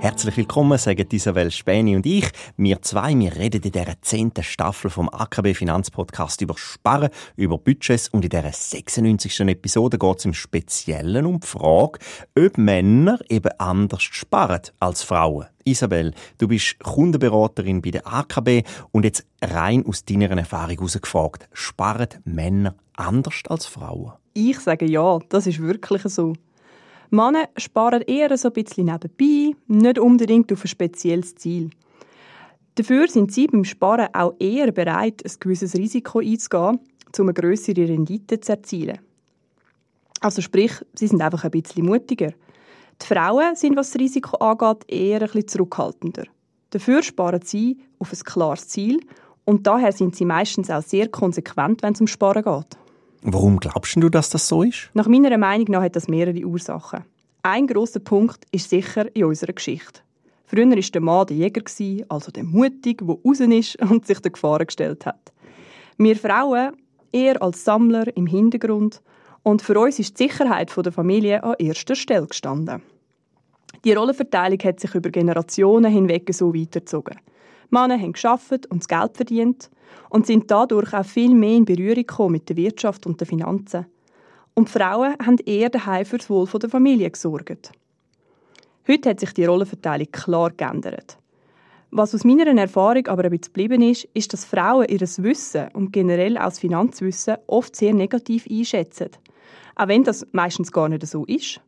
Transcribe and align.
Herzlich 0.00 0.36
willkommen, 0.36 0.78
sagen 0.78 1.08
Isabel 1.10 1.50
Späni 1.50 1.96
und 1.96 2.06
ich. 2.06 2.30
Wir 2.56 2.80
zwei, 2.82 3.18
wir 3.18 3.34
reden 3.34 3.62
in 3.62 3.72
dieser 3.72 4.00
zehnten 4.00 4.44
Staffel 4.44 4.90
vom 4.90 5.08
AKB 5.08 5.54
Finanzpodcast 5.54 6.40
über 6.40 6.56
Sparen, 6.56 7.10
über 7.34 7.58
Budgets 7.58 8.08
und 8.08 8.22
in 8.22 8.30
dieser 8.30 8.52
96. 8.52 9.40
Episode 9.40 9.98
geht 9.98 10.18
es 10.20 10.24
im 10.24 10.34
Speziellen 10.34 11.26
um 11.26 11.40
die 11.40 11.46
Frage, 11.48 11.98
ob 12.38 12.58
Männer 12.58 13.18
eben 13.28 13.50
anders 13.58 14.04
sparen 14.04 14.62
als 14.78 15.02
Frauen. 15.02 15.46
Isabel, 15.64 16.14
du 16.38 16.46
bist 16.46 16.78
Kundenberaterin 16.78 17.82
bei 17.82 17.90
der 17.90 18.06
AKB 18.06 18.62
und 18.92 19.04
jetzt 19.04 19.26
rein 19.42 19.84
aus 19.84 20.04
deiner 20.04 20.30
Erfahrung 20.30 20.76
herausgefragt, 20.76 21.48
sparen 21.52 22.08
Männer 22.24 22.76
anders 22.94 23.42
als 23.48 23.66
Frauen? 23.66 24.12
Ich 24.32 24.60
sage 24.60 24.86
ja, 24.86 25.18
das 25.28 25.48
ist 25.48 25.60
wirklich 25.60 26.02
so. 26.04 26.34
Männer 27.10 27.48
sparen 27.56 28.02
eher 28.02 28.36
so 28.36 28.48
ein 28.48 28.54
bisschen 28.54 28.86
nebenbei, 28.86 29.56
nicht 29.66 29.98
unbedingt 29.98 30.52
auf 30.52 30.64
ein 30.64 30.68
spezielles 30.68 31.34
Ziel. 31.36 31.70
Dafür 32.74 33.08
sind 33.08 33.32
sie 33.32 33.46
beim 33.46 33.64
Sparen 33.64 34.08
auch 34.12 34.34
eher 34.38 34.70
bereit, 34.72 35.24
ein 35.24 35.32
gewisses 35.40 35.74
Risiko 35.74 36.20
einzugehen, 36.20 36.78
um 37.18 37.24
eine 37.24 37.34
grössere 37.34 37.88
Rendite 37.88 38.40
zu 38.40 38.52
erzielen. 38.52 38.98
Also 40.20 40.42
sprich, 40.42 40.72
sie 40.94 41.06
sind 41.06 41.22
einfach 41.22 41.44
ein 41.44 41.50
bisschen 41.50 41.86
mutiger. 41.86 42.32
Die 43.00 43.06
Frauen 43.06 43.56
sind, 43.56 43.76
was 43.76 43.90
das 43.90 44.00
Risiko 44.00 44.36
angeht, 44.38 44.84
eher 44.88 45.22
ein 45.22 45.26
bisschen 45.26 45.48
zurückhaltender. 45.48 46.24
Dafür 46.70 47.02
sparen 47.02 47.40
sie 47.42 47.78
auf 47.98 48.12
ein 48.12 48.18
klares 48.20 48.68
Ziel 48.68 49.00
und 49.44 49.66
daher 49.66 49.92
sind 49.92 50.14
sie 50.14 50.24
meistens 50.24 50.70
auch 50.70 50.82
sehr 50.82 51.08
konsequent, 51.08 51.82
wenn 51.82 51.94
es 51.94 52.00
um 52.00 52.06
Sparen 52.06 52.42
geht. 52.42 52.78
Warum 53.22 53.58
glaubst 53.58 53.96
du, 53.96 54.08
dass 54.08 54.30
das 54.30 54.48
so 54.48 54.62
ist? 54.62 54.90
Nach 54.94 55.08
meiner 55.08 55.36
Meinung 55.38 55.66
nach 55.70 55.82
hat 55.82 55.96
das 55.96 56.08
mehrere 56.08 56.44
Ursachen. 56.44 57.04
Ein 57.42 57.66
großer 57.66 58.00
Punkt 58.00 58.44
ist 58.52 58.70
sicher 58.70 59.14
in 59.14 59.24
unserer 59.24 59.52
Geschichte. 59.52 60.00
Früher 60.46 60.68
war 60.68 60.76
der 60.76 61.00
Mann 61.00 61.26
der 61.26 61.36
Jäger, 61.36 61.62
also 62.08 62.30
der 62.30 62.44
Mutige, 62.44 63.04
der 63.04 63.16
raus 63.24 63.40
ist 63.40 63.80
und 63.90 64.06
sich 64.06 64.20
der 64.20 64.30
Gefahren 64.30 64.66
gestellt 64.66 65.04
hat. 65.04 65.32
Wir 65.98 66.16
Frauen 66.16 66.76
eher 67.12 67.42
als 67.42 67.64
Sammler 67.64 68.16
im 68.16 68.26
Hintergrund 68.26 69.02
und 69.42 69.62
für 69.62 69.78
uns 69.78 69.98
ist 69.98 70.18
die 70.18 70.24
Sicherheit 70.24 70.72
der 70.76 70.92
Familie 70.92 71.42
an 71.42 71.56
erster 71.58 71.94
Stelle 71.94 72.26
gestanden. 72.26 72.82
Die 73.84 73.92
Rollenverteilung 73.92 74.58
hat 74.60 74.80
sich 74.80 74.94
über 74.94 75.10
Generationen 75.10 75.92
hinweg 75.92 76.28
so 76.32 76.54
weitergezogen. 76.54 77.18
Männer 77.70 77.98
haben 77.98 78.12
geschafft 78.12 78.66
und 78.66 78.80
das 78.82 78.88
Geld 78.88 79.16
verdient 79.16 79.70
und 80.10 80.26
sind 80.26 80.50
dadurch 80.50 80.92
auch 80.94 81.04
viel 81.04 81.34
mehr 81.34 81.56
in 81.56 81.64
Berührung 81.64 81.96
gekommen 81.96 82.32
mit 82.32 82.48
der 82.48 82.56
Wirtschaft 82.56 83.06
und 83.06 83.20
den 83.20 83.26
Finanzen. 83.26 83.86
Und 84.54 84.70
Frauen 84.70 85.14
haben 85.24 85.38
eher 85.46 85.70
daheim 85.70 86.04
für 86.04 86.18
das 86.18 86.28
Wohl 86.30 86.46
der 86.46 86.70
Familie 86.70 87.10
gesorgt. 87.10 87.72
Heute 88.88 89.10
hat 89.10 89.20
sich 89.20 89.32
die 89.34 89.44
Rollenverteilung 89.44 90.10
klar 90.10 90.50
geändert. 90.50 91.18
Was 91.90 92.14
aus 92.14 92.24
meiner 92.24 92.46
Erfahrung 92.46 93.06
aber 93.06 93.24
ein 93.24 93.30
bisschen 93.30 93.52
geblieben 93.52 93.82
ist, 93.82 94.08
ist, 94.14 94.32
dass 94.32 94.44
Frauen 94.44 94.88
ihr 94.88 95.00
Wissen 95.00 95.68
und 95.72 95.92
generell 95.92 96.36
auch 96.36 96.44
das 96.44 96.58
Finanzwissen 96.58 97.36
oft 97.46 97.76
sehr 97.76 97.94
negativ 97.94 98.46
einschätzen. 98.50 99.10
Auch 99.76 99.88
wenn 99.88 100.04
das 100.04 100.26
meistens 100.32 100.72
gar 100.72 100.88
nicht 100.88 101.06
so 101.06 101.24
ist. 101.24 101.60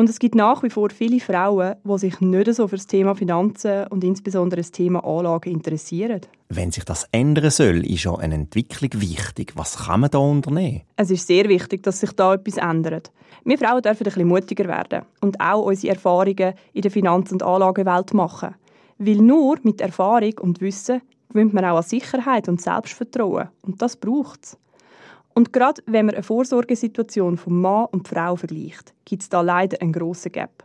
Und 0.00 0.08
es 0.08 0.18
gibt 0.18 0.34
nach 0.34 0.62
wie 0.62 0.70
vor 0.70 0.88
viele 0.88 1.20
Frauen, 1.20 1.74
die 1.84 1.98
sich 1.98 2.22
nicht 2.22 2.54
so 2.54 2.66
für 2.66 2.76
das 2.76 2.86
Thema 2.86 3.14
Finanzen 3.14 3.86
und 3.88 4.02
insbesondere 4.02 4.62
das 4.62 4.70
Thema 4.70 5.04
Anlagen 5.04 5.52
interessieren. 5.52 6.22
Wenn 6.48 6.72
sich 6.72 6.84
das 6.84 7.06
ändern 7.12 7.50
soll, 7.50 7.84
ist 7.84 8.04
ja 8.04 8.14
eine 8.14 8.36
Entwicklung 8.36 8.98
wichtig. 8.98 9.52
Was 9.56 9.76
kann 9.76 10.00
man 10.00 10.10
da 10.10 10.16
unternehmen? 10.16 10.80
Es 10.96 11.10
ist 11.10 11.26
sehr 11.26 11.50
wichtig, 11.50 11.82
dass 11.82 12.00
sich 12.00 12.12
da 12.12 12.32
etwas 12.32 12.56
ändert. 12.56 13.12
Wir 13.44 13.58
Frauen 13.58 13.82
dürfen 13.82 13.98
ein 13.98 14.04
bisschen 14.04 14.28
mutiger 14.28 14.68
werden 14.68 15.02
und 15.20 15.38
auch 15.38 15.66
unsere 15.66 15.92
Erfahrungen 15.92 16.54
in 16.72 16.80
der 16.80 16.90
Finanz- 16.90 17.32
und 17.32 17.42
Anlagewelt 17.42 18.14
machen. 18.14 18.54
Weil 18.96 19.16
nur 19.16 19.58
mit 19.64 19.82
Erfahrung 19.82 20.32
und 20.40 20.62
Wissen 20.62 21.02
gewinnt 21.28 21.52
man 21.52 21.66
auch 21.66 21.76
an 21.76 21.82
Sicherheit 21.82 22.48
und 22.48 22.62
Selbstvertrauen. 22.62 23.48
Und 23.60 23.82
das 23.82 23.98
braucht 23.98 24.44
es. 24.44 24.56
Und 25.34 25.52
gerade 25.52 25.82
wenn 25.86 26.06
man 26.06 26.14
eine 26.14 26.24
Vorsorgesituation 26.24 27.36
von 27.36 27.60
Mann 27.60 27.86
und 27.92 28.08
Frau 28.08 28.36
vergleicht, 28.36 28.94
gibt 29.04 29.22
es 29.22 29.28
da 29.28 29.40
leider 29.40 29.80
einen 29.80 29.92
grossen 29.92 30.32
Gap. 30.32 30.64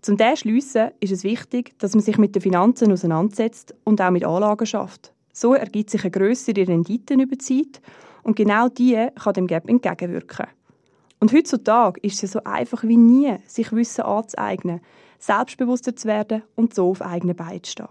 Zum 0.00 0.16
diesen 0.16 0.36
schliessen 0.36 0.90
ist 1.00 1.12
es 1.12 1.24
wichtig, 1.24 1.78
dass 1.78 1.94
man 1.94 2.02
sich 2.02 2.18
mit 2.18 2.34
den 2.34 2.42
Finanzen 2.42 2.92
auseinandersetzt 2.92 3.74
und 3.84 4.00
auch 4.00 4.10
mit 4.10 4.24
Anlagen 4.24 4.66
schafft. 4.66 5.12
So 5.32 5.54
ergibt 5.54 5.90
sich 5.90 6.02
eine 6.02 6.10
grössere 6.10 6.66
Rendite 6.66 7.14
über 7.14 7.36
die 7.36 7.38
Zeit 7.38 7.80
und 8.22 8.36
genau 8.36 8.68
die 8.68 9.08
kann 9.14 9.34
dem 9.34 9.46
Gap 9.46 9.68
entgegenwirken. 9.68 10.46
Und 11.20 11.32
heutzutage 11.32 12.00
ist 12.00 12.14
es 12.14 12.22
ja 12.22 12.28
so 12.28 12.44
einfach 12.44 12.84
wie 12.84 12.96
nie, 12.96 13.36
sich 13.46 13.72
Wissen 13.72 14.02
anzueignen, 14.02 14.80
selbstbewusster 15.18 15.96
zu 15.96 16.06
werden 16.06 16.42
und 16.54 16.74
so 16.74 16.90
auf 16.90 17.02
eigenen 17.02 17.34
Beinen 17.34 17.64
zu 17.64 17.72
stehen. 17.72 17.88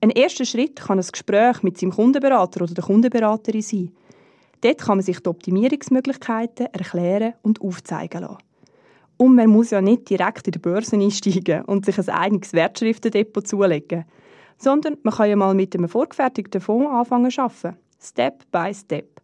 Ein 0.00 0.10
erster 0.10 0.44
Schritt 0.44 0.80
kann 0.80 0.98
ein 0.98 1.06
Gespräch 1.06 1.62
mit 1.62 1.78
seinem 1.78 1.92
Kundenberater 1.92 2.62
oder 2.62 2.74
der 2.74 2.84
Kundenberaterin 2.84 3.62
sein. 3.62 3.92
Dort 4.62 4.78
kann 4.78 4.98
man 4.98 5.04
sich 5.04 5.20
die 5.20 5.28
Optimierungsmöglichkeiten 5.28 6.66
erklären 6.66 7.34
und 7.42 7.60
aufzeigen 7.60 8.22
lassen. 8.22 8.38
Und 9.16 9.34
man 9.34 9.50
muss 9.50 9.70
ja 9.70 9.80
nicht 9.80 10.08
direkt 10.08 10.46
in 10.46 10.52
die 10.52 10.58
Börse 10.58 10.96
einsteigen 10.96 11.62
und 11.66 11.84
sich 11.84 11.98
ein 11.98 12.08
eigenes 12.08 12.52
Wertschriftendepot 12.52 13.46
zulegen, 13.46 14.04
sondern 14.56 14.96
man 15.02 15.14
kann 15.14 15.28
ja 15.28 15.36
mal 15.36 15.54
mit 15.54 15.74
einem 15.74 15.88
vorgefertigten 15.88 16.60
Fonds 16.60 16.90
anfangen 16.90 17.30
zu 17.30 17.42
arbeiten. 17.42 17.76
Step 18.00 18.50
by 18.50 18.72
Step. 18.74 19.20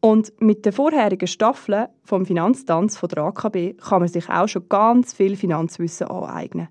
Und 0.00 0.32
mit 0.40 0.66
den 0.66 0.72
vorherigen 0.72 1.26
Staffeln 1.26 1.88
vom 2.02 2.26
Finanztanz 2.26 2.96
von 2.96 3.08
der 3.08 3.24
AKB 3.24 3.74
kann 3.74 4.00
man 4.00 4.08
sich 4.08 4.28
auch 4.28 4.48
schon 4.48 4.68
ganz 4.68 5.14
viel 5.14 5.36
Finanzwissen 5.36 6.08
aneignen. 6.08 6.68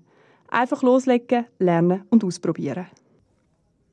Einfach 0.48 0.82
loslegen, 0.82 1.46
lernen 1.58 2.04
und 2.10 2.22
ausprobieren. 2.22 2.86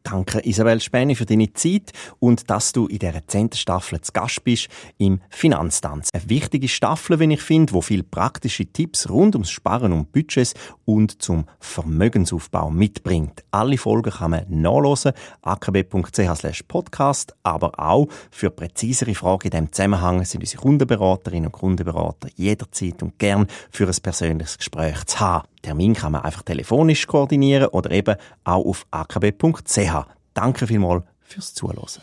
Danke 0.04 0.46
Isabel 0.46 0.82
Späni 0.82 1.16
für 1.16 1.26
deine 1.26 1.54
Zeit 1.54 1.92
und 2.20 2.50
dass 2.50 2.72
du 2.72 2.88
in 2.88 3.00
dieser 3.00 3.26
zehnten 3.28 3.58
Staffel 3.58 4.02
zu 4.02 4.12
Gast 4.12 4.44
bist 4.44 4.68
im 4.98 5.22
Finanztanz. 5.30 6.10
Eine 6.14 6.30
wichtige 6.30 6.68
Staffel, 6.68 7.20
wenn 7.20 7.32
ich 7.32 7.42
finde, 7.42 7.74
wo 7.74 7.82
viele 7.82 8.04
praktische 8.04 8.66
Tipps 8.66 9.10
rund 9.10 9.36
ums 9.36 9.52
Sparen 9.52 9.94
und 9.94 10.12
Budgets 10.12 10.54
und 10.86 11.22
zum 11.22 11.46
Vermögensaufbau 11.60 12.72
mitbringt. 12.72 13.44
Alle 13.52 13.78
Folgen 13.78 14.12
kann 14.12 14.32
man 14.32 14.46
nachlesen, 14.50 15.14
akb.ch 15.42 16.68
podcast, 16.68 17.36
aber 17.44 17.80
auch 17.80 18.08
für 18.32 18.50
präzisere 18.50 19.16
Fragen 19.16 19.46
in 19.46 19.52
diesem 19.52 19.72
Zusammenhang 19.72 20.26
sind 20.26 20.42
unsere 20.42 20.62
Kundenberaterinnen 20.62 21.48
und 21.48 21.52
Kundenberater 21.52 22.30
jederzeit 22.36 23.04
und 23.04 23.20
gern 23.20 23.48
für 23.70 23.88
ein 23.88 23.96
persönliches 24.02 24.58
Gespräch 24.58 25.04
zu 25.06 25.20
haben. 25.20 25.48
Termin 25.62 25.94
kann 25.94 26.12
man 26.14 26.22
einfach 26.22 26.44
telefonisch 26.44 27.08
koordinieren 27.08 27.68
oder 27.68 27.92
eben 27.92 28.16
auch 28.44 28.66
auf 28.66 28.86
akb.ch. 28.92 30.06
Danke 30.34 30.68
vielmals 30.68 31.04
fürs 31.22 31.54
Zuhören. 31.54 32.02